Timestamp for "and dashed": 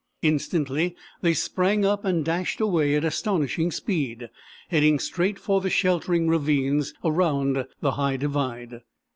2.03-2.59